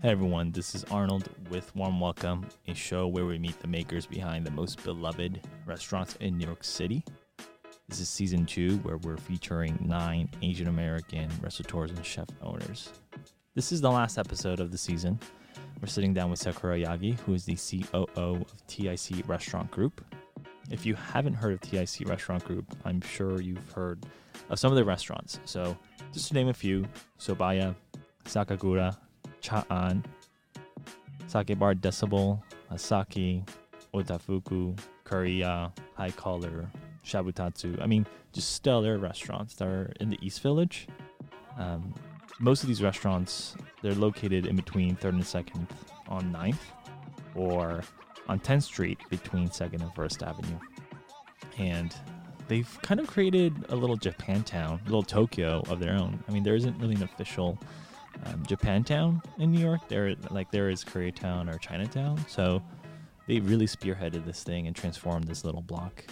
[0.00, 4.06] Hey everyone, this is Arnold with Warm Welcome, a show where we meet the makers
[4.06, 7.04] behind the most beloved restaurants in New York City.
[7.88, 12.92] This is season two, where we're featuring nine Asian American restaurateurs and chef owners.
[13.56, 15.18] This is the last episode of the season.
[15.82, 20.04] We're sitting down with Sakura Yagi, who is the COO of TIC Restaurant Group.
[20.70, 24.06] If you haven't heard of TIC Restaurant Group, I'm sure you've heard
[24.48, 25.40] of some of their restaurants.
[25.44, 25.76] So,
[26.12, 26.84] just to name a few
[27.18, 27.74] Sobaya,
[28.26, 28.96] Sakagura,
[29.40, 30.04] Cha'an,
[31.26, 33.46] Sake Bar Decibel, Hasaki,
[33.94, 36.70] Otafuku, Curry-Ya, High Collar,
[37.04, 37.80] Shabutatsu.
[37.82, 40.88] I mean, just stellar restaurants that are in the East Village.
[41.58, 41.94] Um,
[42.38, 45.68] most of these restaurants, they're located in between 3rd and 2nd
[46.08, 46.58] on 9th
[47.34, 47.82] or
[48.28, 50.58] on 10th Street between 2nd and 1st Avenue.
[51.58, 51.94] And
[52.46, 56.22] they've kind of created a little Japantown, a little Tokyo of their own.
[56.28, 57.58] I mean, there isn't really an official
[58.26, 59.80] um, Japantown in New York.
[59.88, 62.24] There, like there is Koreatown or Chinatown.
[62.28, 62.62] So
[63.26, 66.04] they really spearheaded this thing and transformed this little block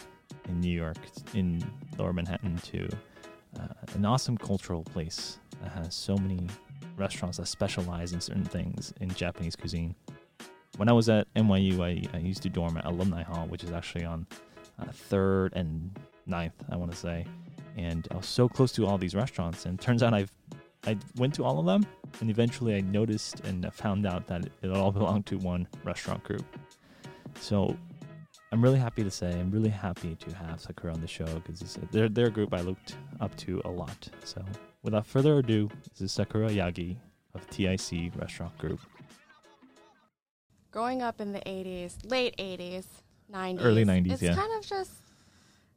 [0.48, 0.98] in New York,
[1.34, 1.64] in
[1.98, 2.88] Lower Manhattan, to
[3.58, 6.46] uh, an awesome cultural place that has so many
[6.96, 9.94] restaurants that specialize in certain things in Japanese cuisine.
[10.76, 13.72] When I was at NYU, I, I used to dorm at Alumni Hall, which is
[13.72, 14.26] actually on
[14.78, 17.24] uh, third and ninth, I want to say.
[17.76, 20.32] And I was so close to all these restaurants, and turns out I've
[20.86, 21.86] I went to all of them,
[22.20, 26.44] and eventually I noticed and found out that it all belonged to one restaurant group.
[27.40, 27.76] So
[28.52, 31.78] I'm really happy to say I'm really happy to have Sakura on the show because
[31.90, 34.08] they're they're a group I looked up to a lot.
[34.24, 34.44] So
[34.82, 36.96] without further ado, this is Sakura Yagi
[37.34, 38.80] of TIC Restaurant Group.
[40.70, 42.86] Growing up in the 80s, late 80s,
[43.32, 44.34] 90s, Early 90s, it's yeah.
[44.34, 44.92] kind of just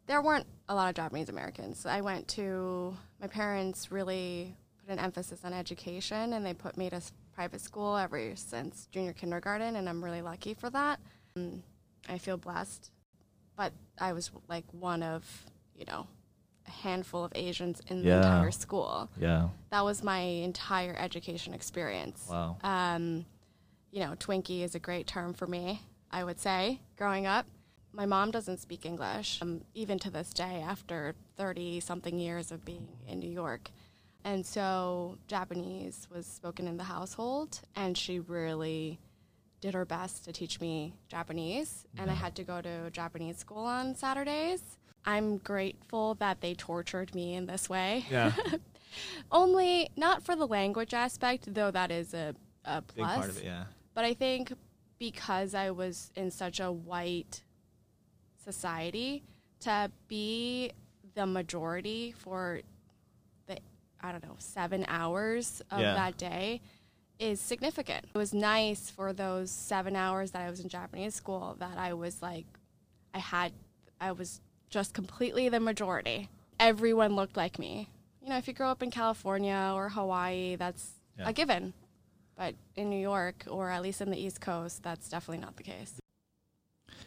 [0.08, 1.86] there weren't a lot of Japanese Americans.
[1.86, 4.56] I went to my parents really
[4.90, 7.00] put an emphasis on education, and they put me to
[7.34, 11.00] private school ever since junior kindergarten, and I'm really lucky for that.
[11.36, 11.62] Um,
[12.08, 12.92] I feel blessed,
[13.56, 15.24] but I was like one of
[15.76, 16.08] you know
[16.68, 19.10] a handful of Asians in the entire school.
[19.20, 19.50] Yeah.
[19.70, 22.28] That was my entire education experience.
[22.30, 22.58] Wow.
[22.64, 23.26] Um,
[23.92, 25.82] you know, Twinkie is a great term for me,
[26.12, 27.46] I would say, growing up.
[27.92, 32.64] My mom doesn't speak English, um, even to this day, after 30 something years of
[32.64, 33.72] being in New York.
[34.24, 39.00] And so Japanese was spoken in the household, and she really
[39.62, 41.86] did her best to teach me Japanese.
[41.98, 44.62] And I had to go to Japanese school on Saturdays.
[45.06, 48.06] I'm grateful that they tortured me in this way.
[48.10, 48.34] Yeah.
[49.32, 53.16] Only not for the language aspect, though that is a, a Big plus.
[53.18, 53.46] part of it.
[53.46, 53.66] Yeah.
[53.94, 54.54] But I think
[54.98, 57.44] because I was in such a white
[58.44, 59.24] society,
[59.62, 60.72] to be
[61.16, 62.62] the majority for
[64.02, 65.94] I don't know, seven hours of Yeah.
[65.96, 66.62] that day
[67.20, 68.06] is significant.
[68.14, 71.94] It was nice for those seven hours that I was in Japanese school that I
[71.94, 72.46] was like,
[73.14, 73.52] I had,
[74.00, 74.40] I was
[74.70, 76.30] just completely the majority.
[76.60, 77.90] Everyone looked like me.
[78.22, 81.30] You know, if you grow up in California or Hawaii, that's Yeah.
[81.30, 81.74] a given.
[82.38, 85.64] But in New York, or at least in the East Coast, that's definitely not the
[85.64, 85.99] case.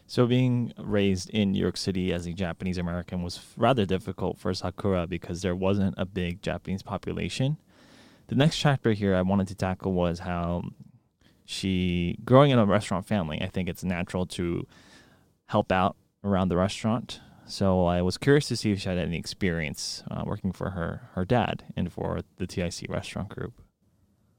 [0.07, 4.53] So being raised in New York City as a Japanese American was rather difficult for
[4.53, 7.57] Sakura because there wasn't a big Japanese population.
[8.27, 10.65] The next chapter here I wanted to tackle was how
[11.45, 14.67] she growing in a restaurant family, I think it's natural to
[15.47, 17.21] help out around the restaurant.
[17.47, 21.09] So I was curious to see if she had any experience uh, working for her
[21.15, 23.61] her dad and for the TIC restaurant group.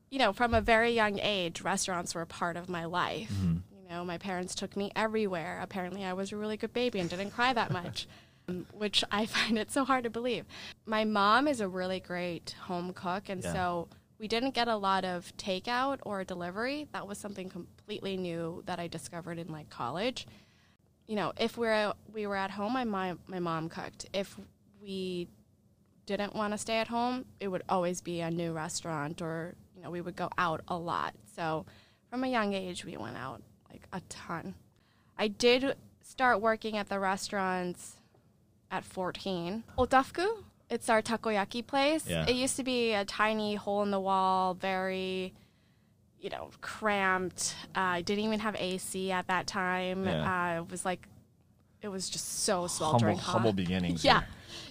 [0.09, 3.31] You know, from a very young age, restaurants were a part of my life.
[3.31, 3.57] Mm-hmm.
[3.93, 5.59] Know, my parents took me everywhere.
[5.61, 8.07] Apparently, I was a really good baby and didn't cry that much,
[8.49, 10.45] um, which I find it so hard to believe.
[10.87, 13.53] My mom is a really great home cook, and Yeah.
[13.53, 13.87] so
[14.17, 16.87] we didn't get a lot of takeout or delivery.
[16.91, 20.25] That was something completely new that I discovered in like college.
[21.05, 24.07] You know, if we're we were at home, my mom, my mom cooked.
[24.11, 24.35] If
[24.81, 25.27] we
[26.07, 29.83] didn't want to stay at home, it would always be a new restaurant or, you
[29.83, 31.13] know, we would go out a lot.
[31.35, 31.67] So
[32.09, 33.43] from a young age, we went out
[33.93, 34.55] a ton.
[35.17, 37.95] I did start working at the restaurants
[38.71, 39.63] at 14.
[39.77, 42.05] Otafuku, it's our takoyaki place.
[42.07, 42.25] Yeah.
[42.27, 45.33] It used to be a tiny hole in the wall, very,
[46.19, 47.55] you know, cramped.
[47.75, 50.05] Uh, I didn't even have AC at that time.
[50.05, 50.57] Yeah.
[50.57, 51.07] Uh, it was like,
[51.81, 53.31] it was just so Humble, sweltering hot.
[53.33, 54.03] humble beginnings.
[54.05, 54.19] Yeah.
[54.21, 54.27] here.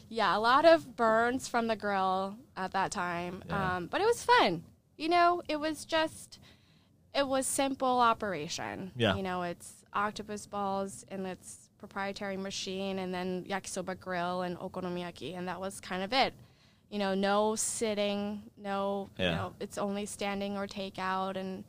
[0.09, 3.43] Yeah, a lot of burns from the grill at that time.
[3.49, 3.77] Yeah.
[3.77, 4.63] Um, but it was fun.
[4.99, 6.39] You know, it was just,
[7.15, 8.91] it was simple operation.
[8.97, 9.17] Yeah.
[9.17, 15.37] You know, it's octopus balls and its proprietary machine and then yakisoba grill and okonomiyaki.
[15.37, 16.33] And that was kind of it.
[16.91, 19.31] You know, no sitting, no, Yeah.
[19.31, 21.37] you know, it's only standing or takeout.
[21.37, 21.65] And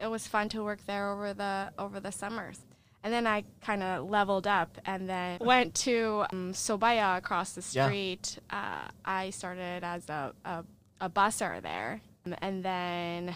[0.00, 2.60] it was fun to work there over the over the summers.
[3.02, 7.64] And then I kind of leveled up and then went to um, Sobaya across the
[7.72, 7.86] Yeah.
[7.86, 8.38] street.
[8.50, 10.64] Uh, I started as a, a,
[11.00, 12.00] a busser there.
[12.42, 13.34] And then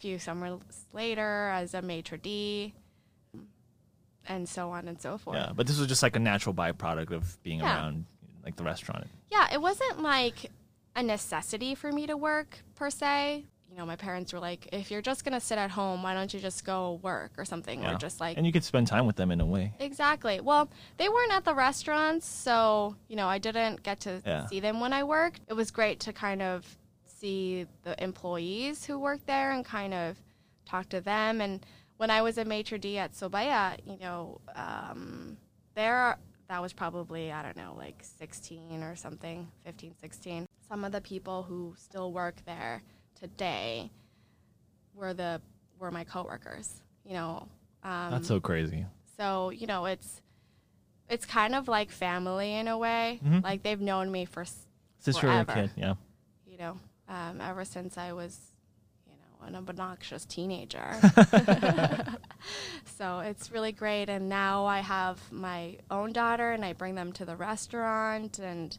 [0.00, 0.60] few summers
[0.92, 2.72] later as a maitre d'
[4.26, 5.36] and so on and so forth.
[5.36, 7.76] Yeah, but this was just like a natural byproduct of being Yeah.
[7.76, 8.04] around
[8.44, 9.06] like the restaurant.
[9.30, 10.50] Yeah, it wasn't like
[10.96, 13.44] a necessity for me to work per se.
[13.70, 16.12] You know, my parents were like, if you're just going to sit at home, why
[16.12, 17.82] don't you just go work or something?
[17.82, 17.94] Yeah.
[17.94, 19.72] Or just like, and you could spend time with them in a way.
[19.78, 20.40] exactly.
[20.40, 24.46] Well, they weren't at the restaurants, so, you know, I didn't get to Yeah.
[24.48, 25.40] see them when I worked.
[25.48, 26.76] It was great to kind of
[27.20, 30.16] see the employees who work there and kind of
[30.64, 31.40] talk to them.
[31.40, 31.64] And
[31.98, 35.36] when I was a maitre d' at Sobaya, you know, um,
[35.74, 36.16] there,
[36.48, 40.46] that was probably, I don't know, like 16 or something, 15, 16.
[40.68, 42.82] Some of the people who still work there
[43.18, 43.90] today
[44.94, 45.40] were the
[45.78, 46.82] were my coworkers.
[47.04, 47.48] You know,
[47.82, 48.86] um, That's so crazy.
[49.16, 50.20] so you know it's
[51.08, 53.20] it's kind of like family in a way.
[53.24, 53.42] Mhm.
[53.42, 55.62] Like they've known me for Since you were a forever.
[55.62, 55.94] kid, yeah.
[56.46, 56.78] you know
[57.10, 58.38] um, ever since I was
[59.06, 60.94] you know an obnoxious teenager.
[62.98, 67.12] so it's really great, and now I have my own daughter, and I bring them
[67.14, 68.76] to the restaurant, and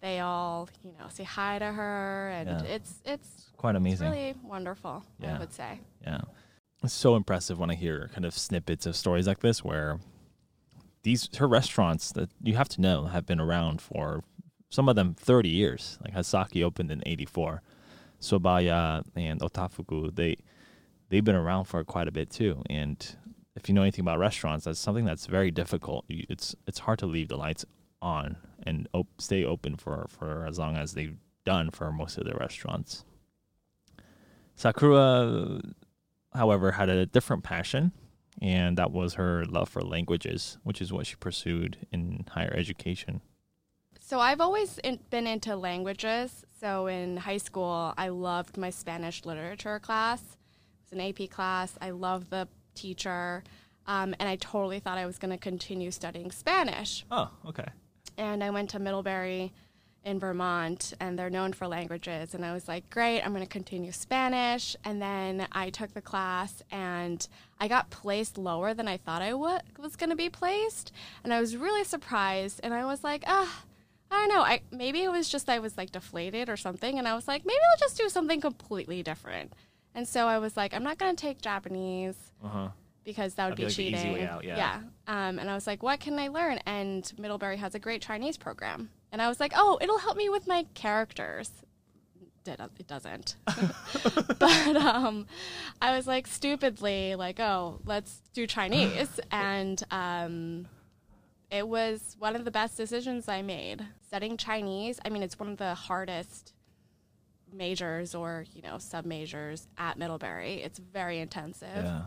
[0.00, 2.74] they all you know say hi to her, and Yeah.
[2.74, 4.10] it's it's Quite it's amazing.
[4.10, 5.04] really wonderful.
[5.20, 5.36] Yeah.
[5.36, 5.80] I would say.
[6.02, 6.20] Yeah.
[6.82, 9.98] It's so impressive when I hear kind of snippets of stories like this where
[11.02, 14.22] these her restaurants that you have to know have been around for
[14.68, 15.98] some of them 30 years.
[16.04, 17.62] Like Hasaki opened in 84.
[18.20, 20.36] Sobaya and Otafuku, they
[21.08, 22.62] they've been around for quite a bit too.
[22.68, 23.16] And
[23.54, 26.04] if you know anything about restaurants, that's something that's very difficult.
[26.08, 27.64] It's it's hard to leave the lights
[28.02, 32.24] on and op- stay open for for as long as they've done for most of
[32.24, 33.04] the restaurants.
[34.56, 35.60] Sakura
[36.34, 37.92] however, had a different passion,
[38.40, 43.20] and that was her love for languages, which is what she pursued in higher education.
[44.08, 46.46] So I've always in, been into languages.
[46.62, 50.22] So in high school, I loved my Spanish literature class.
[50.22, 51.76] It was an AP class.
[51.82, 53.44] I loved the teacher,
[53.86, 57.04] um, and I totally thought I was going to continue studying Spanish.
[57.10, 57.66] Oh, okay.
[58.16, 59.52] And I went to Middlebury
[60.06, 62.34] in Vermont, and they're known for languages.
[62.34, 64.74] And I was like, great, I'm going to continue Spanish.
[64.86, 67.28] And then I took the class, and
[67.60, 70.92] I got placed lower than I thought I was going to be placed.
[71.24, 72.60] And I was really surprised.
[72.62, 73.64] And I was like, ah,
[74.10, 74.42] I don't know.
[74.42, 76.98] I maybe it was just I was like deflated or something.
[76.98, 79.52] And I was like, maybe I'll just do something completely different.
[79.94, 82.68] And so I was like, I'm not going to take Japanese Uh huh.
[83.04, 83.98] because that would be, be, like, cheating.
[83.98, 84.80] easy way out, yeah.
[85.06, 86.58] Um, and I was like, what can I learn?
[86.66, 88.90] And Middlebury has a great Chinese program.
[89.10, 91.50] And I was like, oh, it'll help me with my characters.
[92.44, 93.36] Did it doesn't.
[94.38, 95.26] but um,
[95.82, 99.20] I was like stupidly like, oh, let's do Chinese.
[99.30, 100.66] and um,
[101.50, 103.84] it was one of the best decisions I made.
[104.06, 106.52] Studying Chinese, I mean, it's one of the hardest
[107.52, 110.62] majors or you know sub majors at Middlebury.
[110.62, 112.02] It's very intensive Yeah.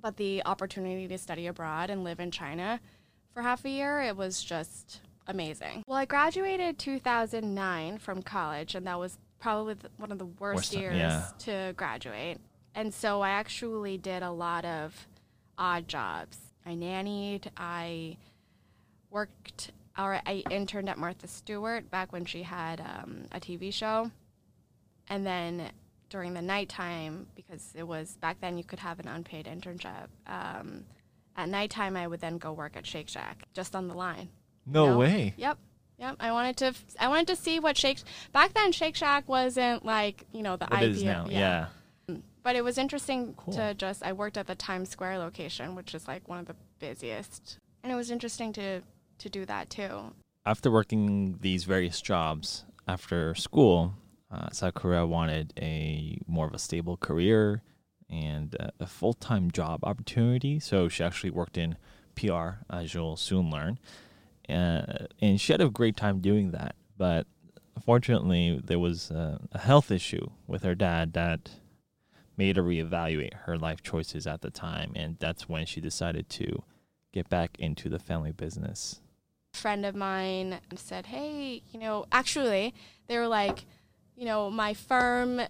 [0.00, 2.80] but the opportunity to study abroad and live in China
[3.34, 5.82] for half a year, it was just amazing.
[5.86, 10.56] Well, I graduated 2009 from college, and that was probably the, one of the worst,
[10.56, 11.24] Worst years yeah.
[11.40, 12.38] to graduate.
[12.74, 15.06] And so I actually did a lot of
[15.58, 16.38] odd jobs.
[16.66, 18.16] I nannied, I
[19.10, 24.10] worked, or I interned at Martha Stewart back when she had um, a TV show.
[25.08, 25.70] And then
[26.08, 30.08] during the nighttime, because it was back then you could have an unpaid internship.
[30.26, 30.84] Um,
[31.36, 34.28] at nighttime, I would then go work at Shake Shack, just on the line.
[34.66, 35.34] No way.
[35.36, 35.58] Yep,
[35.98, 36.16] yep.
[36.20, 37.98] I wanted to, I wanted to see what Shake.
[38.32, 40.82] Back then, Shake Shack wasn't like you know the IPO.
[40.82, 41.26] is now?
[41.28, 41.66] Yeah.
[42.42, 43.54] But it was interesting Cool.
[43.54, 44.02] to just.
[44.02, 47.92] I worked at the Times Square location, which is like one of the busiest, and
[47.92, 48.82] it was interesting to
[49.20, 50.12] to do that too.
[50.44, 53.94] After working these various jobs after school,
[54.30, 57.62] uh, Sakura wanted a more of a stable career
[58.08, 60.58] and uh, a full time job opportunity.
[60.60, 61.76] So she actually worked in
[62.14, 63.78] PR, as you'll soon learn.
[64.48, 66.74] Uh, and she had a great time doing that.
[66.96, 67.26] But
[67.84, 71.50] fortunately, there was a, a health issue with her dad that
[72.36, 74.92] made her reevaluate her life choices at the time.
[74.96, 76.62] And that's when she decided to
[77.12, 79.00] get back into the family business.
[79.52, 82.74] Friend of mine said, "Hey, you know, actually,
[83.08, 83.64] they were like,
[84.16, 85.46] you know, my firm uh,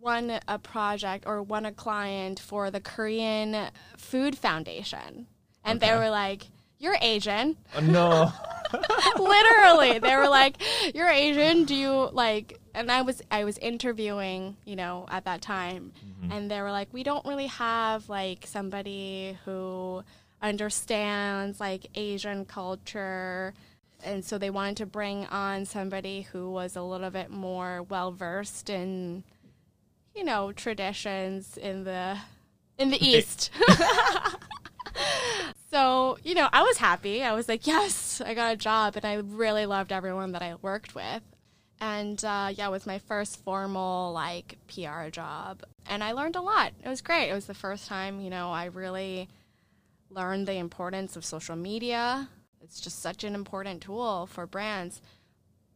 [0.00, 5.26] won a project or won a client for the Korean Food Foundation."
[5.64, 6.46] And they were like,
[6.78, 8.32] "You're Asian." Oh, no.
[9.18, 10.56] Literally, they were like,
[10.94, 11.64] "You're Asian.
[11.64, 16.32] Do you like and I was I was interviewing, you know, at that time, Mm-hmm.
[16.32, 20.02] and they were like, we don't really have like somebody who
[20.42, 23.54] understands like Asian culture.
[24.02, 28.12] And so they wanted to bring on somebody who was a little bit more well
[28.12, 29.24] versed in,
[30.14, 32.18] you know, traditions in the
[32.78, 33.50] in the East.
[35.70, 37.22] so, you know, I was happy.
[37.22, 38.96] I was like, yes, I got a job.
[38.96, 41.22] And I really loved everyone that I worked with.
[41.80, 45.62] And uh, yeah, it was my first formal like PR job.
[45.88, 46.72] And I learned a lot.
[46.82, 47.30] It was great.
[47.30, 49.28] It was the first time, you know, I really
[50.10, 52.28] learned the importance of social media.
[52.60, 55.00] It's just such an important tool for brands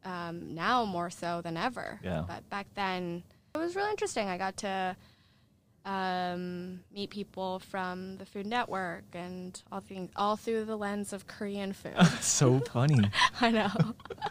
[0.05, 2.01] um, now more so than ever.
[2.03, 2.25] Yeah.
[2.27, 3.23] But back then,
[3.55, 4.29] it was really interesting.
[4.29, 4.97] I got to
[5.85, 11.27] um, meet people from the Food Network and all things, all through the lens of
[11.27, 11.95] Korean food.
[12.21, 13.11] so funny.
[13.41, 13.71] I know.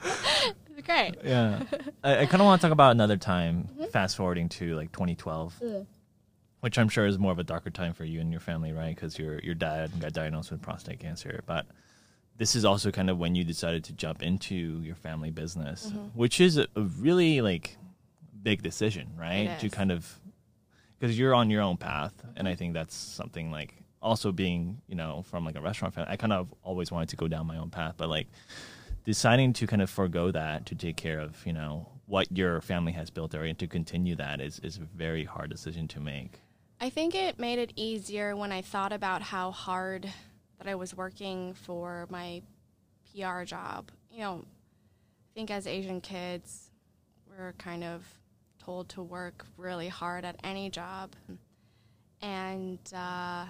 [0.86, 1.15] great.
[1.24, 1.63] Yeah.
[2.03, 3.86] I, I kind of want to talk about another time, Mm-hmm.
[3.91, 5.62] fast forwarding to like 2012,
[6.62, 8.96] which I'm sure is more of a darker time for you and your family, right?
[8.96, 11.65] Because your your dad got diagnosed with prostate cancer, but
[12.38, 16.18] this is also kind of when you decided to jump into your family business, Mm-hmm.
[16.18, 17.77] which is a, a really like
[18.41, 19.46] big decision, right?
[19.60, 20.20] To kind of
[21.00, 24.96] because you're on your own path, and I think that's something like also being you
[24.96, 26.12] know from like a restaurant family.
[26.12, 28.27] I kind of always wanted to go down my own path, but like
[29.03, 32.91] deciding to kind of forego that to take care of you know what your family
[32.91, 36.40] has built there and to continue that is is a very hard decision to make.
[36.83, 40.11] I think it made it easier when I thought about how hard
[40.57, 42.41] that I was working for my
[43.13, 43.91] PR job.
[44.09, 46.71] You know, I think as Asian kids,
[47.29, 48.03] we're kind of
[48.57, 51.11] told to work really hard at any job.
[52.19, 53.45] And, uh,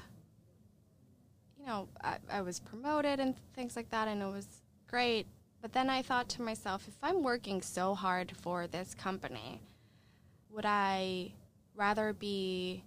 [1.57, 4.47] you know, I, I was promoted and things like that, and it was
[4.89, 5.25] great.
[5.61, 9.61] But then I thought to myself, if I'm working so hard for this company,
[10.49, 11.31] would I
[11.77, 12.83] rather be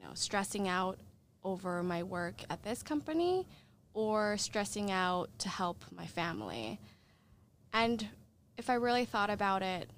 [0.00, 0.98] you know, stressing out
[1.44, 3.46] over my work at this company
[3.94, 6.78] or stressing out to help my family.
[7.72, 8.06] And
[8.56, 9.90] if I really thought about it,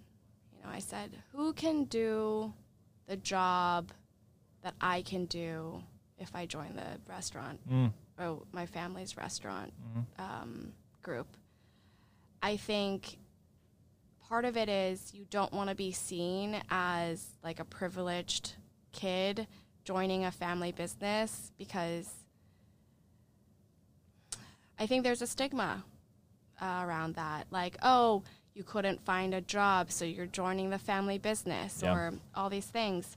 [0.56, 2.52] you know, I said, who can do
[3.06, 3.90] the job
[4.62, 5.82] that I can do
[6.18, 7.92] if I join the restaurant Mm.
[8.18, 9.72] or my family's restaurant
[10.18, 11.26] um, group?
[12.42, 13.18] I think
[14.28, 18.54] part of it is you don't want to be seen as like a privileged
[18.92, 19.46] kid
[19.84, 22.08] joining a family business because
[24.78, 25.84] I think there's a stigma
[26.60, 27.46] uh, around that.
[27.50, 28.22] Like, oh,
[28.54, 31.94] you couldn't find a job, so you're joining the family business, Yeah.
[31.94, 33.16] or all these things.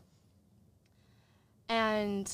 [1.67, 2.31] And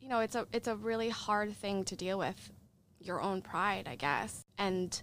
[0.00, 2.50] you know, it's a it's a really hard thing to deal with,
[2.98, 5.00] your own pride, I guess, and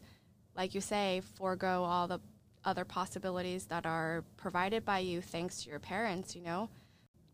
[0.56, 2.20] like you say, forego all the
[2.66, 6.36] other possibilities that are provided by you thanks to your parents.
[6.36, 6.70] You know,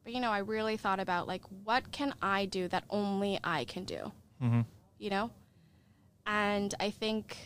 [0.05, 3.65] but you know, I really thought about like, what can I do that only I
[3.65, 4.12] can do?
[4.41, 4.62] Mm-hmm.
[5.00, 5.31] You know,
[6.25, 7.38] and I think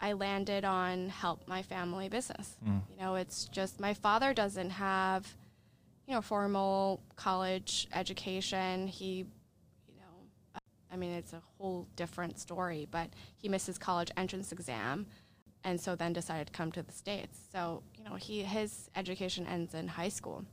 [0.00, 2.56] I landed on help my family business.
[2.66, 2.82] Mm.
[2.90, 5.26] You know, it's just my father doesn't have,
[6.06, 8.88] you know, formal college education.
[8.88, 9.26] He,
[9.88, 10.60] you know,
[10.92, 15.06] I mean, it's a whole different story, but he missed his college entrance exam
[15.64, 17.38] and so then decided to come to the States.
[17.52, 20.44] So, you know, he his education ends in high school.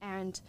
[0.00, 0.40] And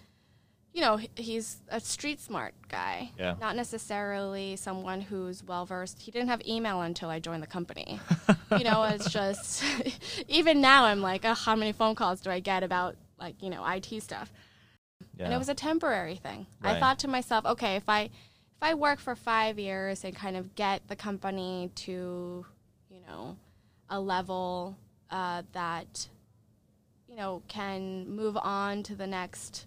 [0.74, 3.10] you know, he's a street smart guy.
[3.18, 3.34] Yeah.
[3.42, 6.00] Not necessarily someone who's well versed.
[6.00, 8.00] He didn't have email until I joined the company.
[8.52, 9.64] you know, it's just
[10.28, 13.50] even now I'm like, oh, how many phone calls do I get about like, you
[13.50, 14.32] know, IT stuff?
[15.18, 15.26] Yeah.
[15.26, 16.46] and it was a temporary thing.
[16.62, 18.02] I thought to myself, okay, if I
[18.58, 22.46] if I work for five years and kind of get the company to,
[22.90, 23.38] you know,
[23.90, 24.78] a level
[25.12, 26.08] uh, that,
[27.18, 29.66] know, can move on to the next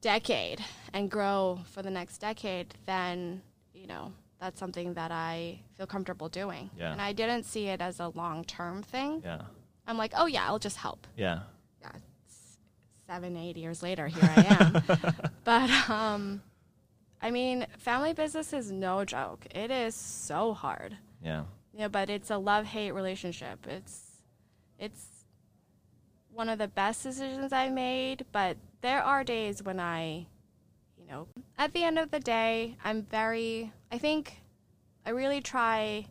[0.00, 3.42] decade and grow for the next decade, then
[3.74, 6.70] you know that's something that I feel comfortable doing.
[6.78, 6.92] Yeah.
[6.92, 9.22] And I didn't see it as a long term thing.
[9.24, 9.42] yeah.
[9.86, 11.40] I'm like, oh yeah, I'll just help Yeah.
[11.80, 11.92] yeah,
[13.06, 15.12] seven, eight years later, here I am.
[15.44, 16.42] but um,
[17.22, 19.46] I mean, family business is no joke.
[19.54, 20.98] It is so hard.
[21.24, 21.44] Yeah.
[21.72, 23.66] You know, but it's a love hate relationship.
[23.66, 24.02] It's
[24.78, 25.17] it's
[26.38, 30.28] one of the best decisions I made, but there are days when I,
[30.96, 31.26] you know,
[31.58, 34.40] at the end of the day, I'm very I think
[35.04, 36.06] I really try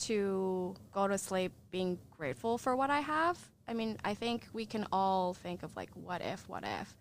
[0.00, 3.38] to go to sleep being grateful for what I have.
[3.66, 6.94] I mean, I think we can all think of like what if, what if.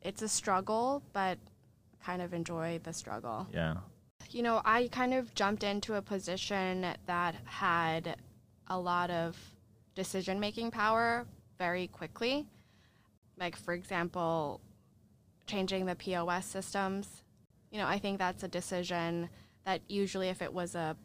[0.00, 1.38] It's a struggle, but
[2.04, 3.78] kind of enjoy the struggle Yeah.
[4.30, 8.14] you know, I kind of jumped into a position that had
[8.68, 9.36] a lot of
[9.96, 11.26] decision making power
[11.58, 12.46] very quickly.
[13.38, 14.60] Like, for example,
[15.46, 17.22] changing the POS systems.
[17.70, 19.28] You know, I think that's a decision
[19.64, 20.96] that usually, if it was a,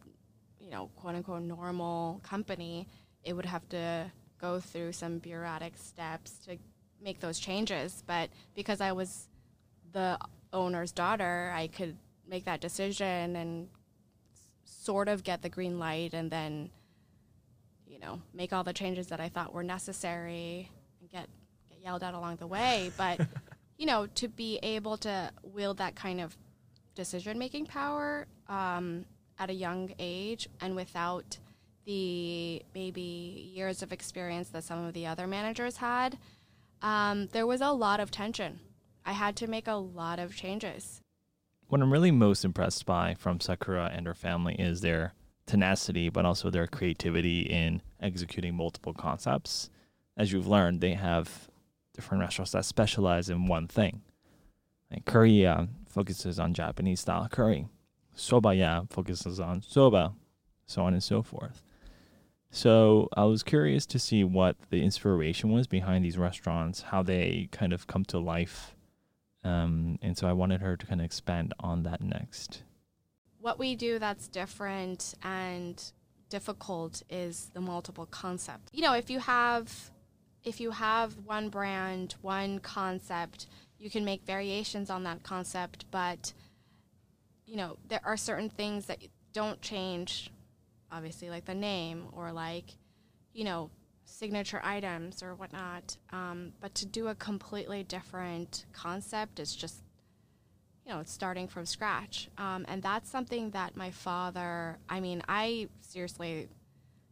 [0.58, 2.88] you know, quote unquote normal company,
[3.24, 6.56] it would have to go through some bureaucratic steps to
[7.02, 8.02] make those changes.
[8.06, 9.28] But because I was
[9.92, 10.18] the
[10.52, 11.96] owner's daughter, I could
[12.28, 13.68] make that decision and
[14.64, 16.70] sort of get the green light and then
[17.92, 20.70] you know make all the changes that I thought were necessary
[21.00, 21.28] and get
[21.68, 22.90] get yelled at along the way.
[22.96, 23.20] But
[23.76, 26.36] you know to be able to wield that kind of
[26.94, 29.04] decision making power um,
[29.38, 31.38] at a young age and without
[31.84, 36.16] the maybe years of experience that some of the other managers had
[36.80, 38.60] um, there was a lot of tension.
[39.04, 41.00] I had to make a lot of changes.
[41.68, 45.14] What I'm really most impressed by from Sakura and her family is their
[45.46, 49.70] tenacity, but also their creativity in executing multiple concepts.
[50.16, 51.48] As you've learned, they have
[51.94, 54.02] different restaurants that specialize in one thing.
[54.90, 57.66] Like curry uh, focuses on Japanese style curry.
[58.16, 60.12] Sobaya focuses on soba,
[60.66, 61.62] so on and so forth.
[62.50, 67.48] So I was curious to see what the inspiration was behind these restaurants, how they
[67.50, 68.74] kind of come to life
[69.44, 72.62] um, and so I wanted her to kind of expand on that next.
[73.42, 75.82] What we do that's different and
[76.28, 78.70] difficult is the multiple concept.
[78.72, 79.90] You know, if you have
[80.44, 83.46] if you have one brand, one concept,
[83.78, 86.32] you can make variations on that concept, but
[87.44, 88.98] you know, there are certain things that
[89.32, 90.30] don't change
[90.92, 92.76] obviously like the name or like
[93.32, 93.70] you know
[94.04, 95.96] signature items or whatnot.
[96.12, 99.81] Um, but to do a completely different concept is just,
[100.86, 102.28] you know, starting from scratch.
[102.38, 106.48] Um, and that's something that my father, I mean, I seriously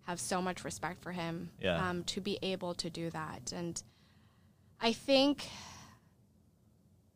[0.02, 1.88] have so much respect for him yeah.
[1.88, 3.52] um, to be able to do that.
[3.54, 3.80] And
[4.80, 5.48] I think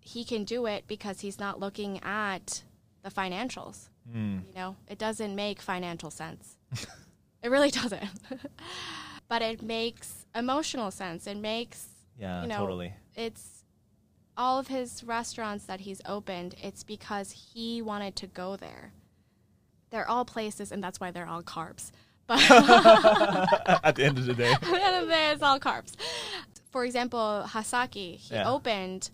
[0.01, 2.63] he can do it because he's not looking at
[3.03, 3.89] the financials.
[4.15, 4.43] Mm.
[4.49, 6.57] You know, it doesn't make financial sense.
[7.43, 8.09] it really doesn't.
[9.29, 11.27] but it makes emotional sense.
[11.27, 12.93] It makes yeah, you know, totally.
[13.15, 13.54] It's
[14.37, 16.55] all of his restaurants that he's opened.
[16.63, 18.93] It's because he wanted to go there.
[19.91, 21.91] They're all places, and that's why they're all carbs.
[22.27, 22.41] But
[23.85, 25.93] at the end of the day, at the end of the day, it's all carbs.
[26.71, 28.51] For example, Hasaki, he Yeah.
[28.51, 29.11] opened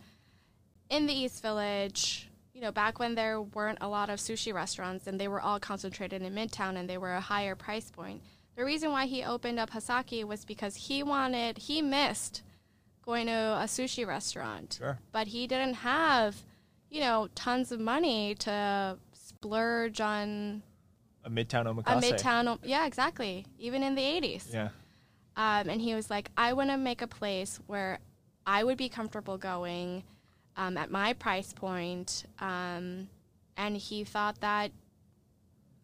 [0.89, 2.29] in the East Village.
[2.55, 5.59] You know, back when there weren't a lot of sushi restaurants, and they were all
[5.59, 8.23] concentrated in Midtown, and they were a higher price point.
[8.55, 12.43] The reason why he opened up Hasaki was because he wanted, he missed
[13.11, 14.77] going to a sushi restaurant.
[14.79, 14.96] Sure.
[15.11, 16.37] But he didn't have,
[16.90, 20.62] you know, tons of money to splurge on
[21.25, 21.99] a midtown omakase.
[21.99, 22.59] a midtown.
[22.62, 23.46] Yeah, exactly.
[23.59, 24.53] Even in the 80s.
[24.55, 24.68] Yeah.
[25.37, 27.99] Um, and he was like, I want to make a place where
[28.46, 30.05] I would be comfortable going
[30.57, 32.25] um, at my price point.
[32.38, 33.09] Um,
[33.57, 34.70] and he thought that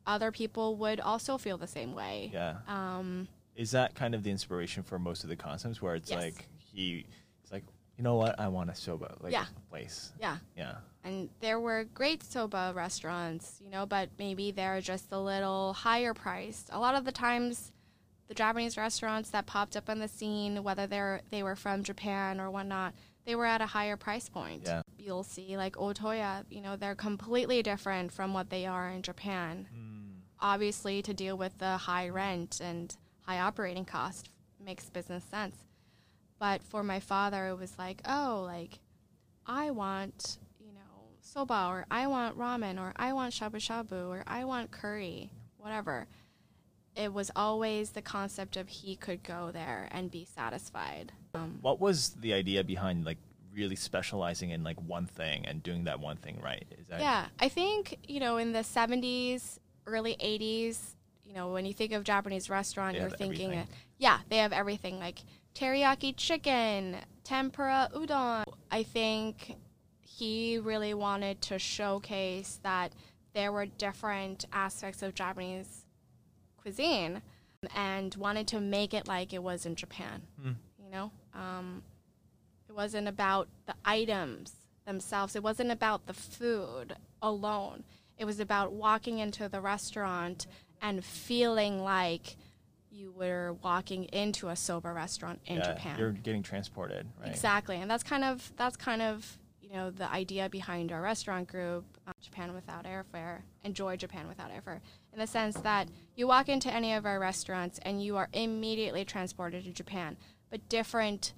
[0.07, 2.31] other people would also feel the same way.
[2.33, 2.59] Yeah.
[2.69, 6.23] Um, Is that kind of the inspiration for most of the concepts where it's Yes.
[6.23, 7.07] like he
[7.43, 7.65] it's like,
[7.97, 9.47] you know what, I want a soba, like Yeah.
[9.57, 10.13] a place.
[10.21, 10.39] yeah.
[10.57, 10.77] Yeah.
[11.05, 16.13] And there were great soba restaurants, you know, but maybe they're just a little higher
[16.15, 16.69] priced.
[16.73, 17.71] A lot of the times,
[18.29, 22.41] the Japanese restaurants that popped up on the scene, whether they're they were from Japan
[22.41, 22.93] or whatnot,
[23.25, 24.63] they were at a higher price point.
[24.67, 24.83] Yeah.
[24.99, 29.69] You'll see like Otoya, you know, they're completely different from what they are in Japan.
[29.73, 30.03] Hmm.
[30.41, 34.29] Obviously, to deal with the high rent and high operating cost
[34.63, 35.57] makes business sense.
[36.39, 38.79] But for my father, it was like, oh, like
[39.47, 40.81] I want, you know,
[41.21, 46.07] soba or I want ramen or I want shabu shabu or I want curry, whatever.
[46.95, 51.13] It was always the concept of he could go there and be satisfied.
[51.35, 53.19] Um, What was the idea behind like
[53.55, 56.67] really specializing in like one thing and doing that one thing right?
[56.79, 60.79] Is that yeah, I think, you know, in the 70s, early 80s,
[61.25, 63.69] you know, when you think of Japanese restaurant, They you're thinking, everything.
[63.99, 65.21] yeah, they have everything like
[65.57, 68.45] teriyaki chicken, tempura udon.
[68.71, 69.57] I think
[70.01, 72.93] he really wanted to showcase that
[73.33, 75.87] there were different aspects of Japanese
[76.59, 77.23] cuisine
[77.75, 80.23] and wanted to make it like it was in Japan.
[80.41, 80.53] Hmm.
[80.79, 81.83] You know, um,
[82.69, 84.53] it wasn't about the items
[84.87, 85.35] themselves.
[85.35, 87.85] It wasn't about the food alone.
[88.19, 90.47] It was about walking into the restaurant
[90.81, 92.37] and feeling like
[92.97, 95.99] you were walking into a soba restaurant in yeah, Japan.
[95.99, 97.31] You're getting transported, right?
[97.31, 101.49] Exactly, and that's kind of that's kind of you know, the idea behind our restaurant
[101.49, 104.81] group, uh, Japan Without Airfare, Enjoy Japan Without Airfare,
[105.13, 109.05] in the sense that you walk into any of our restaurants and you are immediately
[109.05, 110.17] transported to Japan,
[110.51, 111.33] but different,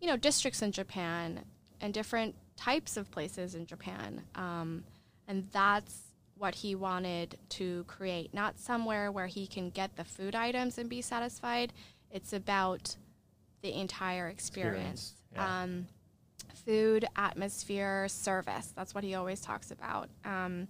[0.00, 1.44] you know, districts in Japan
[1.80, 4.22] and different types of places in Japan.
[4.34, 4.84] Um,
[5.28, 10.34] and that's what he wanted to create, not somewhere where he can get the food
[10.34, 11.72] items and be satisfied.
[12.10, 12.96] It's about
[13.62, 15.12] the entire experience.
[15.12, 15.62] Experience, yeah.
[15.62, 15.86] Um,
[16.64, 18.72] food, atmosphere, service.
[18.76, 20.08] That's what he always talks about.
[20.24, 20.68] Um,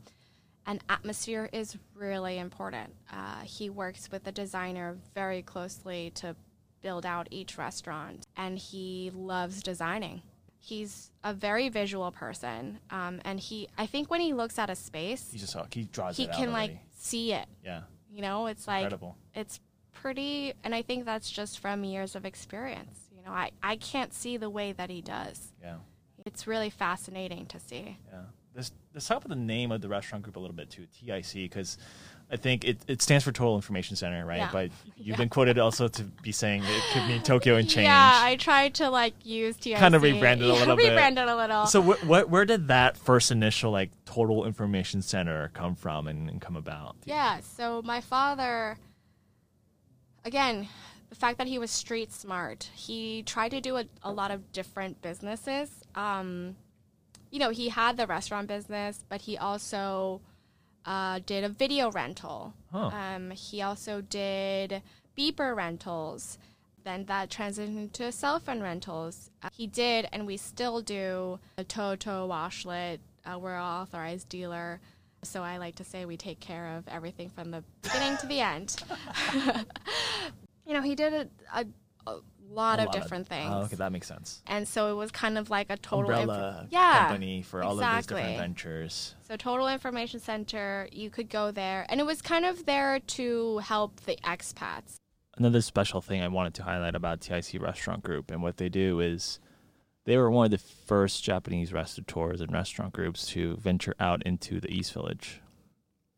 [0.67, 2.95] and atmosphere is really important.
[3.13, 6.35] Uh, he works with the designer very closely to
[6.81, 10.23] build out each restaurant, and he loves designing.
[10.69, 13.69] He's a very visual person, um, and he.
[13.77, 16.37] I think when he looks at a space, He just he draws he it out
[16.37, 17.45] can like see it.
[17.63, 19.19] yeah, You know, it's like incredible.
[19.35, 19.61] it's
[19.93, 23.11] pretty, and I think that's just from years of experience.
[23.15, 25.53] You know, I I can't see the way that he does.
[25.63, 25.77] Yeah,
[26.25, 27.99] It's really fascinating to see.
[28.11, 28.23] yeah.
[28.55, 31.35] Let's let's talk about the name of the restaurant group a little bit too, TIC,
[31.51, 31.77] because
[32.31, 34.39] I think it, it stands for Total Information Center, right?
[34.39, 34.49] Yeah.
[34.53, 35.17] But you've Yeah.
[35.17, 37.85] been quoted also to be saying it could mean Tokyo and change.
[37.85, 39.77] Yeah, I tried to like use TIC.
[39.77, 40.89] Kind of rebranded a little bit.
[40.89, 41.67] rebranded a little.
[41.67, 46.29] so wh- wh- where did that first initial like Total Information Center come from and,
[46.29, 46.97] and come about?
[47.05, 48.79] Yeah, so my father,
[50.25, 50.69] again,
[51.11, 54.51] the fact that he was street smart, he tried to do a, a lot of
[54.53, 55.71] different businesses.
[55.95, 56.57] Um,
[57.31, 60.21] you know, he had the restaurant business, but he also
[60.87, 62.55] uh, did a video rental.
[62.73, 62.89] Huh.
[62.89, 64.83] Um, he also did
[65.17, 66.39] beeper rentals.
[66.85, 69.31] Then that transitioned to cell phone rentals.
[69.43, 72.99] Uh, he did, and we still do, a Toto washlet.
[73.25, 74.81] Uh, we're an authorized dealer.
[75.23, 78.41] So I like to say we take care of everything from the beginning to the
[78.41, 78.77] end.
[80.67, 81.67] you know, he did a, a,
[82.07, 82.17] a
[82.53, 83.51] lot A of lot different oh, things.
[83.53, 84.43] Oh, okay, that makes sense.
[84.47, 87.81] And so it was kind of like a total inf- Umbrella yeah, company for all
[87.81, 89.15] of these different ventures.
[89.27, 93.59] So Total Information Center, you could go there, and it was kind of there to
[93.59, 94.97] help the expats.
[95.37, 99.01] another special thing I wanted to highlight about TIC Restaurant Group and what they do
[99.01, 99.41] is
[100.05, 104.61] they were one of the first Japanese restaurateurs and restaurant groups to venture out into
[104.61, 105.41] the East Village.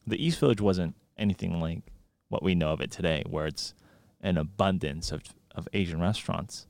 [0.07, 1.83] The East Village wasn't anything like
[2.29, 3.75] what we know of it today, where it's
[4.21, 5.23] an abundance of,
[5.57, 6.67] of Asian restaurants.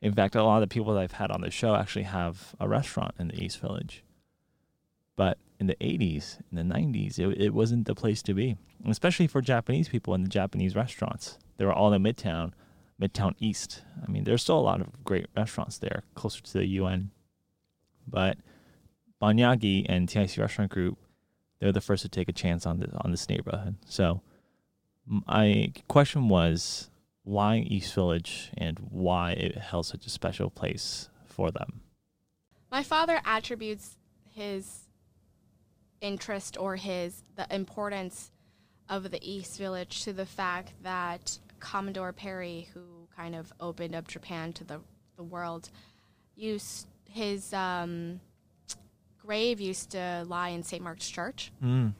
[0.00, 2.54] In fact, a lot of the people that I've had on the show actually have
[2.60, 4.04] a restaurant in the East Village.
[5.16, 9.26] But in the 80s, in the 90s, it, it wasn't the place to be, especially
[9.26, 11.38] for Japanese people in the Japanese restaurants.
[11.56, 12.52] They were all in Midtown,
[13.02, 13.82] Midtown East.
[14.06, 17.10] I mean, there's still a lot of great restaurants there, closer to the UN.
[18.06, 18.38] But
[19.18, 20.98] Bon Yagi and TIC Restaurant Group,
[21.58, 23.74] they're the first to take a chance on this on this neighborhood.
[23.84, 24.22] So,
[25.04, 26.90] my question was,
[27.28, 31.82] why East Village and why it held such a special place for them?
[32.70, 33.96] My father attributes
[34.34, 34.80] his
[36.00, 38.30] interest or his the importance
[38.88, 42.80] of the East Village to the fact that Commodore Perry, who
[43.14, 44.80] kind of opened up Japan to the
[45.16, 45.68] the world,
[46.34, 48.20] used his um,
[49.18, 50.82] grave used to lie in St.
[50.82, 51.92] Mark's Church, Mm.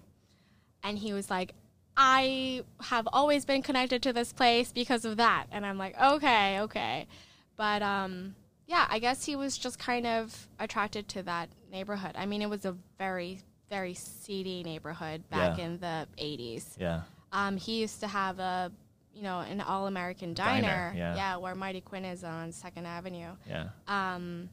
[0.82, 1.54] and he was like.
[2.00, 5.46] I have always been connected to this place because of that.
[5.50, 7.08] And I'm like, okay, okay.
[7.56, 8.36] But um,
[8.68, 12.12] yeah, I guess he was just kind of attracted to that neighborhood.
[12.14, 15.64] I mean, it was a very, very seedy neighborhood back Yeah.
[15.64, 16.76] in the 80s.
[16.78, 17.00] Yeah.
[17.32, 18.70] Um, he used to have a,
[19.12, 21.14] you know, an all American Diner, diner.
[21.16, 21.36] yeah.
[21.36, 23.32] where Mighty Quinn is on Second Avenue.
[23.48, 23.70] Yeah.
[23.88, 24.50] Um,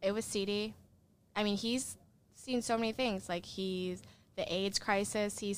[0.00, 0.74] it was seedy.
[1.36, 1.98] I mean, he's
[2.34, 3.28] seen so many things.
[3.28, 4.00] Like he's
[4.36, 5.38] the AIDS crisis.
[5.38, 5.54] He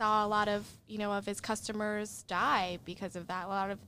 [0.00, 3.44] saw a lot of you know of his customers die because of that.
[3.44, 3.78] A lot of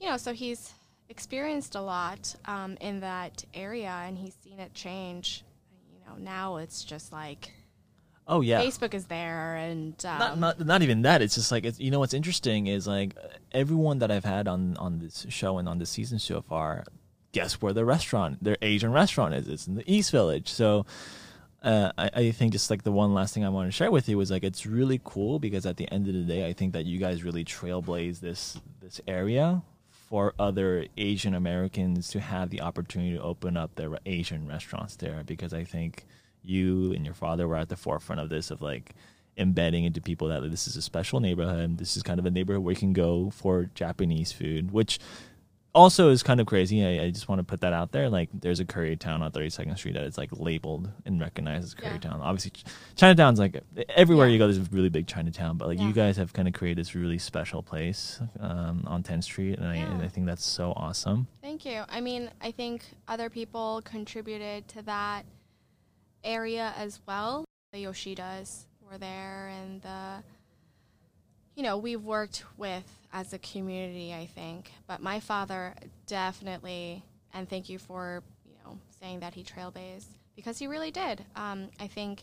[0.00, 0.72] you know, so he's
[1.08, 5.44] experienced a lot um, in that area, and he's seen it change.
[5.92, 7.52] You know, now it's just like
[8.26, 8.60] Oh yeah.
[8.60, 11.22] Facebook is there, and um, not, not not even that.
[11.22, 13.16] It's just like it's, you know what's interesting is like
[13.52, 16.84] everyone that I've had on on this show and on this season so far,
[17.32, 19.48] guess where the restaurant, their Asian restaurant is?
[19.48, 20.48] It's in the East Village.
[20.48, 20.84] So.
[21.62, 24.08] Uh, I, I think just like the one last thing I want to share with
[24.08, 26.72] you was like it's really cool because at the end of the day I think
[26.72, 29.62] that you guys really trailblaze this this area
[30.08, 35.22] for other Asian Americans to have the opportunity to open up their Asian restaurants there
[35.26, 36.06] because I think
[36.44, 38.94] you and your father were at the forefront of this of like
[39.36, 41.78] embedding into people that this is a special neighborhood.
[41.78, 44.98] This is kind of a neighborhood where you can go for Japanese food, which
[45.78, 46.84] also is kind of crazy.
[46.84, 48.08] I, I just want to put that out there.
[48.10, 51.96] Like, there's a Koreatown on 32nd Street that is like labeled and recognized as Yeah.
[51.96, 52.20] Koreatown.
[52.20, 52.64] Obviously, Ch-
[52.96, 54.32] Chinatown's like everywhere Yeah.
[54.32, 54.46] you go.
[54.46, 57.18] There's a really big Chinatown, but like you guys have kind of created this really
[57.18, 60.00] special place um, on 10th Street, and I, Yeah.
[60.02, 61.28] I think that's so awesome.
[61.40, 61.82] Thank you.
[61.88, 65.24] I mean, I think other people contributed to that
[66.24, 67.44] area as well.
[67.72, 70.22] The Yoshidas were there, and the,
[71.58, 74.70] you know, we've worked with as a community, I think.
[74.86, 75.74] But my father
[76.06, 77.02] definitely,
[77.34, 81.24] and thank you for, you know, saying that he trailblazed because he really did.
[81.34, 82.22] Um, I think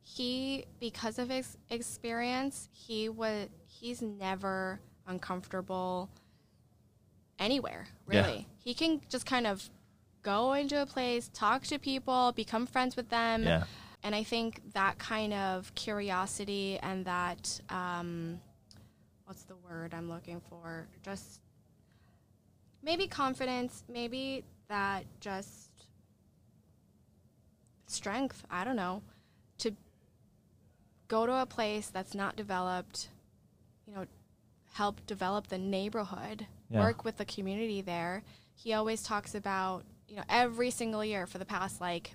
[0.00, 6.08] he, because of his experience, he was, he's never uncomfortable
[7.38, 8.24] anywhere Yeah.
[8.24, 9.68] really he can just kind of
[10.22, 13.64] go into a place talk to people become friends with them Yeah,
[14.04, 18.38] and i think that kind of curiosity and that um,
[19.24, 21.40] what's the word i'm looking for just
[22.82, 25.70] maybe confidence maybe that just
[27.86, 29.02] strength i don't know
[29.58, 29.72] to
[31.08, 33.08] go to a place that's not developed
[33.86, 34.04] you know
[34.72, 36.80] help develop the neighborhood Yeah.
[36.80, 38.22] work with the community there
[38.56, 42.12] he always talks about you know every single year for the past like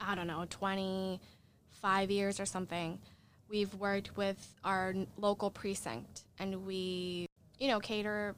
[0.00, 2.98] i don't know 25 years or something
[3.48, 7.26] we've worked with our local precinct and we
[7.58, 8.34] you know cater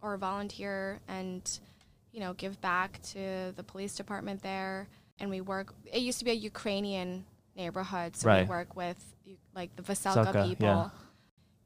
[0.00, 1.58] or volunteer and
[2.12, 6.24] you know give back to the police department there and we work it used to
[6.24, 7.24] be a ukrainian
[7.56, 8.44] neighborhood so Right.
[8.44, 9.14] we work with
[9.54, 10.88] like the Veselka Veselka, people yeah.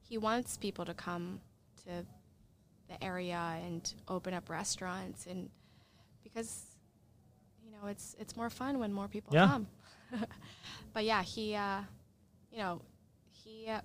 [0.09, 1.39] he wants people to come
[1.85, 2.05] to
[2.89, 5.49] the area and open up restaurants and
[6.23, 6.72] because
[7.83, 9.47] know it's it's more fun when more people Yeah.
[9.47, 9.67] come
[10.93, 11.81] but yeah he uh
[12.51, 12.81] you know
[13.31, 13.81] he uh,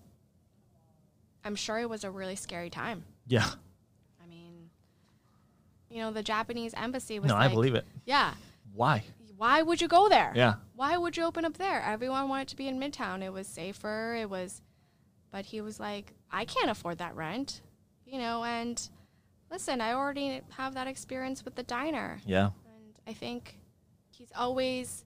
[1.45, 3.47] i'm sure it was a really scary time yeah.
[4.23, 4.71] i mean
[5.91, 7.87] you know the japanese embassy was No, like I believe it.
[8.05, 8.35] yeah
[8.75, 9.05] Why?
[9.37, 11.81] why would you go there Yeah, why would you open up there?
[11.83, 13.23] Everyone wanted to be in Midtown.
[13.23, 14.17] It was safer.
[14.21, 14.63] It was,
[15.31, 17.61] but he was like, I can't afford that rent,
[18.05, 18.43] you know.
[18.43, 18.81] And
[19.49, 23.58] listen, I already have that experience with the diner, yeah, and I think
[24.19, 25.05] he's always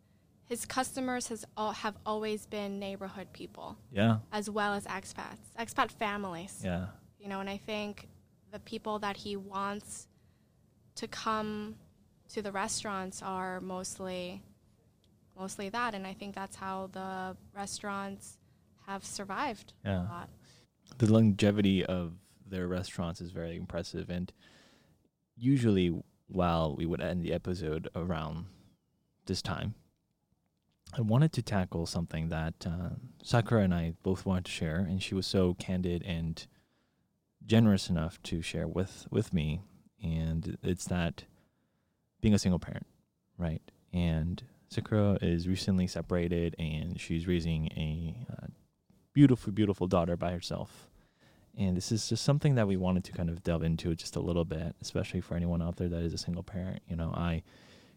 [0.48, 3.76] his customers has all, have always been neighborhood people.
[3.90, 6.60] Yeah, as well as expats, expat families.
[6.64, 6.86] Yeah.
[7.20, 8.08] you know and i think
[8.50, 10.08] the people that he wants
[10.96, 11.76] to come
[12.32, 14.42] to the restaurants are mostly
[15.38, 15.94] mostly that.
[15.94, 18.38] And i think that's how the restaurants
[18.86, 20.02] have survived Yeah.
[20.02, 20.28] a lot.
[20.98, 22.12] The longevity of
[22.46, 24.10] their restaurants is very impressive.
[24.10, 24.30] And
[25.36, 25.88] usually
[26.26, 28.46] while we would end the episode around
[29.26, 29.74] this time.
[30.96, 32.90] I wanted to tackle something that uh,
[33.22, 36.46] sakura and i both wanted to share and she was so candid and
[37.46, 39.62] generous enough to share with with me
[40.02, 41.24] and it's that
[42.20, 42.86] being a single parent
[43.42, 43.62] right?
[43.92, 48.46] And sakura is recently separated and she's raising a uh,
[49.12, 50.88] beautiful beautiful daughter by herself.
[51.58, 54.20] And this is just something that we wanted to kind of delve into just a
[54.20, 56.80] little bit, especially for anyone out there that is a single parent.
[56.88, 57.42] You know, I,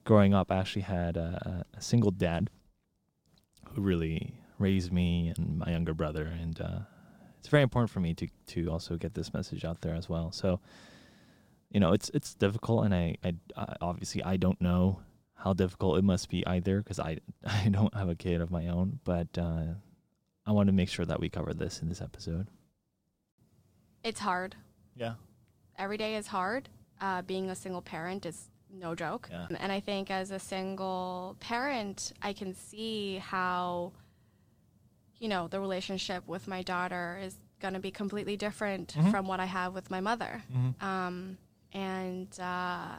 [0.06, 2.50] growing up, I actually had a, a single dad
[3.74, 6.80] who really raised me and my younger brother, and uh,
[7.40, 10.32] it's very important for me to to also get this message out there as well.
[10.32, 10.60] So,
[11.72, 15.02] you know, it's it's difficult, and I, I, I obviously I don't know
[15.34, 18.68] how difficult it must be either because I I don't have a kid of my
[18.68, 19.74] own, but uh,
[20.46, 22.48] I want to make sure that we cover this in this episode.
[24.04, 24.56] it's hard
[24.96, 25.16] Yeah.
[25.78, 26.70] every day is hard
[27.02, 29.48] uh, being a single parent is no joke Yeah.
[29.60, 33.92] and i think as a single parent i can see how
[35.20, 39.12] you know the relationship with my daughter is going to be completely different Mhm.
[39.12, 40.86] from what i have with my mother Mm-hmm.
[40.86, 41.38] um,
[41.74, 42.96] and uh,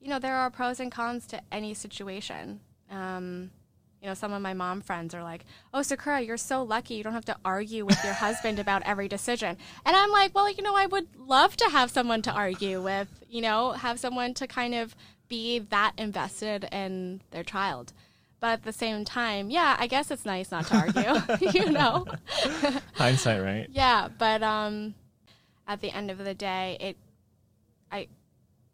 [0.00, 3.50] you know there are pros and cons to any situation um,
[4.00, 6.94] you know some of my mom friends are like oh sakura you're so lucky.
[6.94, 9.56] You don't have to argue with your husband about every decision.
[9.84, 13.08] And i'm like well you know i would love to have someone to argue with
[13.28, 14.94] you know have someone to kind of
[15.28, 17.92] be that invested in their child.
[18.40, 22.06] But at the same time yeah i guess it's nice not to argue you know?
[22.94, 23.66] Hindsight, right?
[23.70, 24.94] yeah, but um,
[25.68, 26.96] at the end of the day, it,
[27.92, 28.08] I,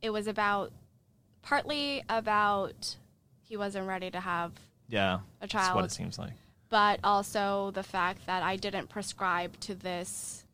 [0.01, 0.73] it was about,
[1.43, 2.97] partly about
[3.43, 4.53] he wasn't ready to have
[4.89, 5.21] Yeah.
[5.41, 6.33] a That's what it seems like.
[6.69, 10.45] but also the fact that I didn't prescribe to this,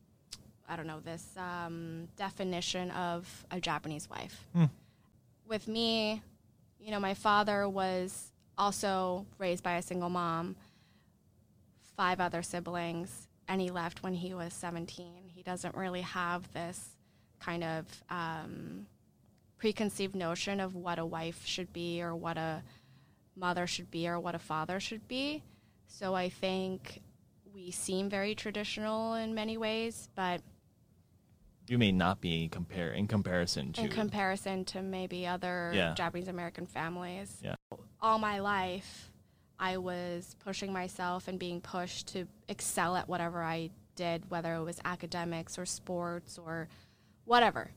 [0.67, 4.45] I don't know, this um, definition of a Japanese wife.
[4.53, 4.65] Hmm.
[5.47, 6.21] With me,
[6.79, 10.55] you know, my father was also raised by a single mom,
[11.97, 15.29] five other siblings, and he left when he was 17.
[15.33, 16.89] He doesn't really have this
[17.39, 18.85] kind of um,
[19.57, 22.63] preconceived notion of what a wife should be or what a
[23.41, 25.43] mother should be or what a father should be.
[25.87, 27.01] So I think
[27.53, 30.41] we seem very traditional in many ways, but
[31.67, 35.93] You may not be compare in comparison to in comparison to maybe other Yeah.
[35.93, 37.39] Japanese American families.
[37.43, 37.55] Yeah.
[38.01, 39.11] All my life,
[39.59, 44.63] I was pushing myself and being pushed to excel at whatever I did, whether it
[44.63, 46.67] was academics or sports or
[47.25, 47.71] whatever.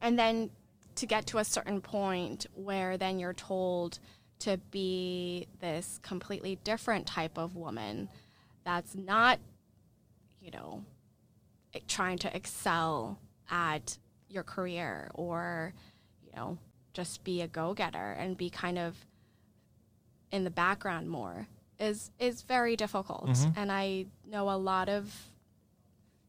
[0.00, 0.50] And then
[0.96, 3.98] to get to a certain point where then you're told
[4.40, 8.08] to be this completely different type of woman
[8.64, 9.38] that's not,
[10.40, 10.84] you know,
[11.88, 13.18] trying to excel
[13.50, 15.72] at your career or,
[16.22, 16.58] you know,
[16.92, 19.06] just be a go-getter and be kind of
[20.30, 21.46] in the background more
[21.78, 23.26] is is very difficult.
[23.26, 23.56] Mhm.
[23.56, 25.30] And I know a lot of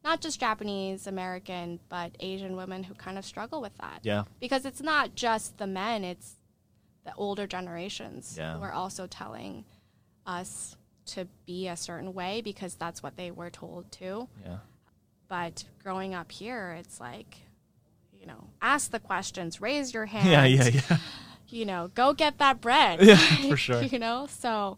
[0.03, 4.65] not just Japanese American but Asian women who kind of struggle with that yeah because
[4.65, 6.35] it's not just the men it's
[7.05, 8.55] the older generations Yeah.
[8.57, 9.63] who are also telling
[10.25, 10.75] us
[11.07, 14.27] to be a certain way because that's what they were told to.
[14.43, 14.57] Yeah.
[15.27, 17.37] But growing up here it's like
[18.19, 20.97] you know ask the questions raise your hand yeah yeah yeah.
[21.49, 22.99] you know go get that bread.
[23.03, 23.17] Yeah,
[23.49, 23.83] for sure.
[23.83, 24.27] you know?
[24.29, 24.77] So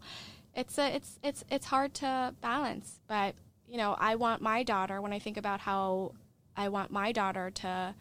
[0.54, 3.00] it's a it's it's it's hard to balance.
[3.08, 3.34] But
[3.70, 6.12] you know i want my daughter when i think about how
[6.56, 7.94] i want my daughter to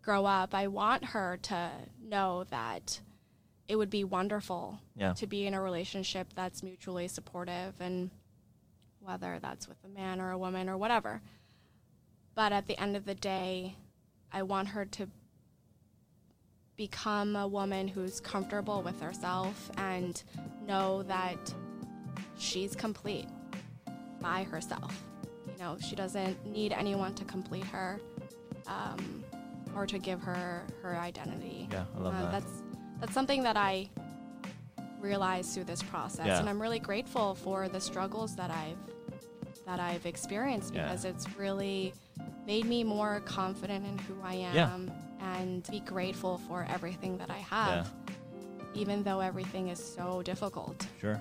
[0.00, 1.70] grow up i want her to
[2.02, 2.98] know that
[3.72, 8.10] it would be wonderful yeah to be in a relationship that's mutually supportive and
[9.00, 11.20] whether that's with a man or a woman or whatever.
[12.34, 13.74] But at the end of the day,
[14.30, 15.08] I want her to
[16.76, 20.22] become a woman who's comfortable with herself and
[20.66, 21.54] know that
[22.38, 23.26] she's complete
[24.20, 25.02] by herself.
[25.46, 28.00] You know, she doesn't need anyone to complete her
[28.66, 29.24] um,
[29.74, 31.68] or to give her her identity.
[31.72, 32.61] yeah I love Uh, that That's
[33.02, 33.88] that's something that I
[35.00, 36.38] realized through this process, Yeah.
[36.38, 38.78] and I'm really grateful for the struggles that I've
[39.66, 40.84] that I've experienced Yeah.
[40.84, 41.94] because it's really
[42.46, 45.34] made me more confident in who I am Yeah.
[45.40, 47.92] and be grateful for everything that I have,
[48.74, 50.86] even though everything is so difficult.
[51.00, 51.20] sure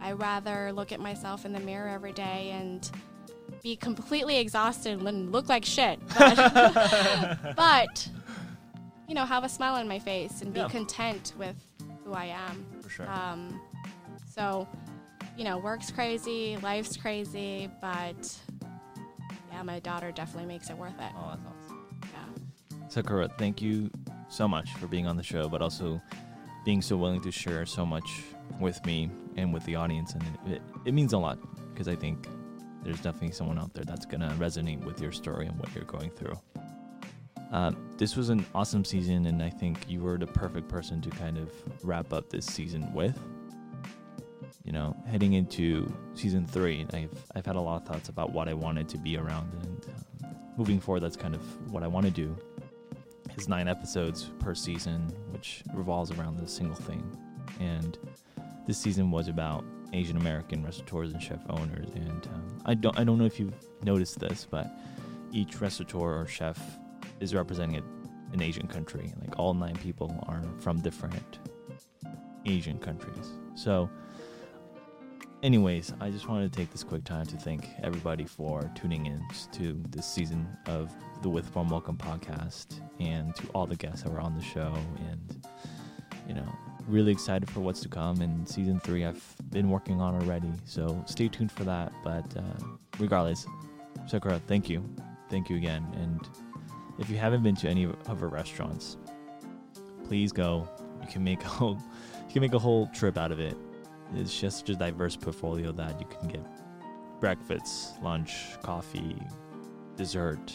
[0.00, 2.88] I rather look at myself in the mirror every day and
[3.62, 5.98] be completely exhausted and look like shit.
[6.16, 6.36] But,
[7.56, 8.08] but,
[9.08, 10.68] you know, have a smile on my face and be Yeah.
[10.68, 11.56] content with
[12.04, 12.64] who I am.
[12.82, 13.60] for sure Um,
[14.28, 14.66] so,
[15.36, 18.38] you know, work's crazy, life's crazy, but
[19.52, 21.10] yeah, my daughter definitely makes it worth it.
[21.16, 22.88] oh that's awesome Yeah.
[22.88, 23.90] Sakura, thank you
[24.28, 26.00] so much for being on the show, but also
[26.64, 28.24] being so willing to share so much
[28.60, 30.14] with me and with the audience.
[30.14, 31.38] And it, it, it means a lot
[31.72, 32.26] because I think
[32.82, 35.84] there's definitely someone out there that's going to resonate with your story and what you're
[35.84, 36.36] going through.
[37.52, 41.10] Uh, this was an awesome season, and I think you were the perfect person to
[41.10, 41.50] kind of
[41.82, 43.18] wrap up this season with.
[44.64, 48.48] You know, heading into season three, I've I've had a lot of thoughts about what
[48.48, 49.86] I wanted to be around, and
[50.24, 52.36] uh, moving forward, that's kind of what I want to do
[53.36, 57.04] is nine episodes per season, which revolves around this single thing.
[57.60, 57.98] And
[58.66, 61.88] this season was about Asian American restaurateurs and chef owners.
[61.94, 64.70] And um, I don't I don't know if you've noticed this, but
[65.32, 66.58] each restaurateur or chef
[67.20, 67.82] is representing a,
[68.32, 69.12] an Asian country.
[69.20, 71.38] Like all nine people are from different
[72.44, 73.32] Asian countries.
[73.54, 73.90] So.
[75.42, 79.22] Anyways, I just wanted to take this quick time to thank everybody for tuning in
[79.52, 80.90] to this season of
[81.22, 84.74] the With Warm Welcome podcast and to all the guests that were on the show.
[85.10, 85.46] And,
[86.26, 86.50] you know,
[86.88, 88.22] really excited for what's to come.
[88.22, 90.50] And season three, I've been working on already.
[90.64, 91.92] So stay tuned for that.
[92.02, 92.64] But uh,
[92.98, 93.46] regardless,
[94.06, 94.82] Sakura, thank you.
[95.28, 95.86] Thank you again.
[95.96, 96.28] And
[96.98, 98.96] if you haven't been to any of her restaurants,
[100.06, 100.68] please go.
[101.02, 101.78] You can make a whole,
[102.26, 103.56] you can make a whole trip out of it.
[104.14, 106.46] It's just such a diverse portfolio that you can get
[107.20, 109.16] breakfast, lunch, coffee,
[109.96, 110.52] dessert,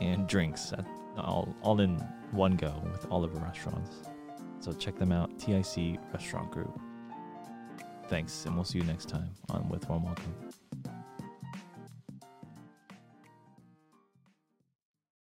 [0.00, 1.96] and drinks at, all, all in
[2.32, 3.96] one go with all of the restaurants.
[4.60, 6.80] So check them out, TIC Restaurant Group.
[8.08, 10.45] Thanks, and we'll see you next time on With Warm Welcome.